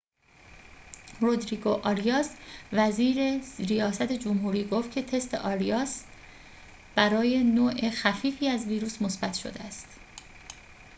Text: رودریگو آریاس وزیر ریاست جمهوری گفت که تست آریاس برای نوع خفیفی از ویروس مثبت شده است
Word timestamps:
رودریگو 1.19 1.69
آریاس 1.83 2.29
وزیر 2.73 3.41
ریاست 3.59 4.11
جمهوری 4.11 4.63
گفت 4.67 4.91
که 4.91 5.01
تست 5.01 5.33
آریاس 5.33 6.03
برای 6.95 7.43
نوع 7.43 7.89
خفیفی 7.89 8.47
از 8.47 8.67
ویروس 8.67 9.01
مثبت 9.01 9.33
شده 9.33 9.61
است 9.63 9.87